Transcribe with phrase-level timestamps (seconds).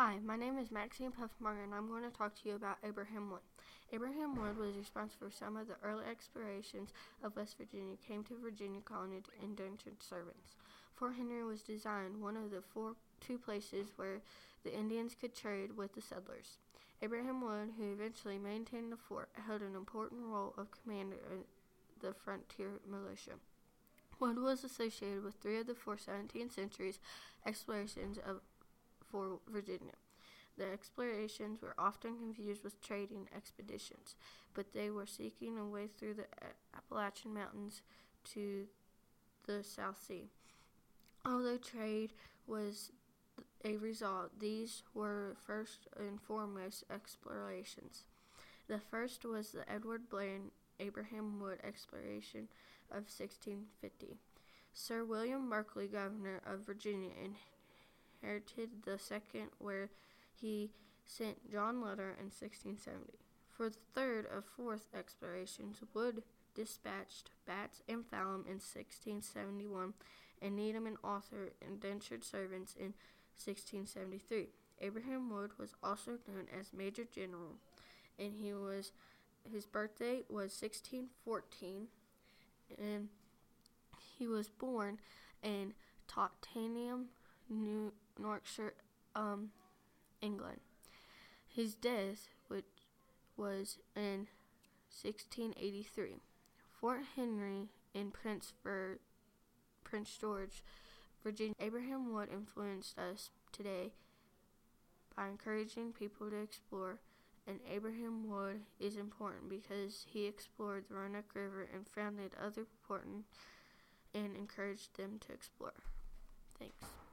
[0.00, 3.32] Hi, my name is Maxine Puffmartin, and I'm going to talk to you about Abraham
[3.32, 3.40] Wood.
[3.92, 6.92] Abraham Wood was responsible for some of the early explorations
[7.24, 10.54] of West Virginia, came to Virginia colony to indentured servants.
[10.94, 14.20] Fort Henry was designed one of the four two places where
[14.62, 16.58] the Indians could trade with the settlers.
[17.02, 21.42] Abraham Wood, who eventually maintained the fort, held an important role of commander of
[22.00, 23.32] the frontier militia.
[24.20, 27.00] Wood was associated with three of the four 17th century's
[27.44, 28.42] explorations of
[29.10, 29.94] for Virginia.
[30.56, 34.16] The explorations were often confused with trading expeditions,
[34.54, 36.26] but they were seeking a way through the
[36.76, 37.82] Appalachian Mountains
[38.32, 38.66] to
[39.46, 40.30] the South Sea.
[41.24, 42.12] Although trade
[42.46, 42.90] was
[43.64, 48.04] a result, these were first and foremost explorations.
[48.68, 52.48] The first was the Edward Bland and Abraham Wood exploration
[52.90, 54.16] of 1650.
[54.72, 57.10] Sir William Berkeley, governor of Virginia,
[58.22, 59.90] inherited the second, where
[60.40, 60.70] he
[61.04, 63.18] sent John Lederer in 1670.
[63.50, 66.22] For the third of fourth explorations, Wood
[66.54, 69.94] dispatched Batts and Fallam in 1671,
[70.40, 72.94] and Needham and Arthur indentured servants in
[73.42, 74.48] 1673.
[74.80, 77.56] Abraham Wood was also known as Major General,
[78.18, 78.92] and he was
[79.50, 81.86] his birthday was 1614,
[82.78, 83.08] and
[84.18, 84.98] he was born
[85.42, 85.72] in
[86.06, 87.06] Tottenham,
[87.48, 88.74] New Yorkshire,
[89.14, 89.50] um,
[90.20, 90.60] England.
[91.48, 92.64] His death, which
[93.36, 94.28] was in
[95.02, 96.16] 1683.
[96.80, 98.98] Fort Henry in Prince, Ver-
[99.84, 100.62] Prince George,
[101.22, 101.54] Virginia.
[101.60, 103.92] Abraham Wood influenced us today
[105.16, 106.98] by encouraging people to explore,
[107.46, 113.24] and Abraham Wood is important because he explored the Roanoke River and founded other important
[114.14, 115.74] and encouraged them to explore.
[116.58, 117.07] Thanks.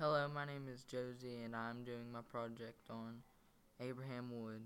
[0.00, 3.16] Hello, my name is Josie, and I'm doing my project on
[3.80, 4.62] Abraham Wood.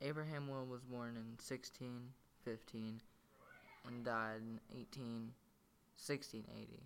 [0.00, 3.02] Abraham Wood was born in 1615
[3.86, 5.34] and died in 18,
[5.98, 6.82] 1680.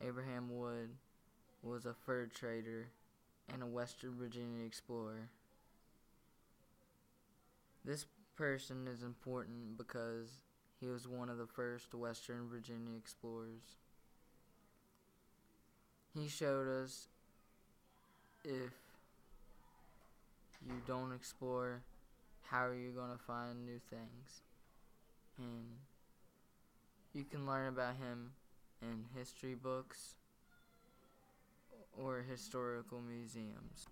[0.00, 0.88] Abraham Wood
[1.62, 2.88] was a fur trader
[3.52, 5.28] and a Western Virginia explorer.
[7.84, 10.40] This person is important because
[10.80, 13.76] he was one of the first Western Virginia explorers.
[16.14, 17.06] He showed us
[18.44, 18.72] if
[20.66, 21.82] you don't explore,
[22.42, 24.42] how are you going to find new things?
[25.38, 25.66] And
[27.14, 28.32] you can learn about him
[28.82, 30.14] in history books
[31.96, 33.86] or historical museums.